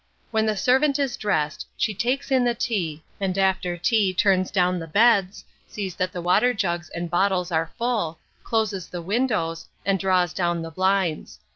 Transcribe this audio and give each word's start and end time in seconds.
When 0.31 0.47
the 0.47 0.57
servant 0.57 0.97
is 0.97 1.15
dressed, 1.15 1.67
she 1.77 1.93
takes 1.93 2.31
in 2.31 2.43
the 2.43 2.55
tea, 2.55 3.03
and 3.19 3.37
after 3.37 3.77
tea 3.77 4.15
turns 4.15 4.49
down 4.49 4.79
the 4.79 4.87
beds, 4.87 5.45
sees 5.67 5.93
that 5.97 6.11
the 6.11 6.23
water 6.23 6.55
jugs 6.55 6.89
and 6.95 7.07
bottles 7.07 7.51
are 7.51 7.69
full, 7.77 8.17
closes 8.43 8.87
the 8.87 9.03
windows, 9.03 9.67
and 9.85 9.99
draws 9.99 10.33
down 10.33 10.63
the 10.63 10.71
blinds. 10.71 11.39